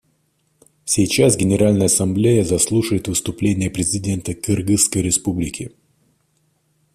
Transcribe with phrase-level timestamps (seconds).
[0.83, 5.73] Сейчас Генеральная Ассамблея заслушает выступление президента Кыргызской Республики.